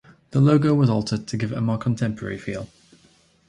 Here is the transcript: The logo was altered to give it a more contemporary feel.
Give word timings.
The 0.31 0.41
logo 0.41 0.73
was 0.73 0.89
altered 0.89 1.27
to 1.27 1.37
give 1.37 1.51
it 1.51 1.59
a 1.59 1.61
more 1.61 1.77
contemporary 1.77 2.39
feel. 2.39 2.67